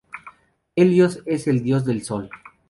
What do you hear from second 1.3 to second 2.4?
el dios del Sol.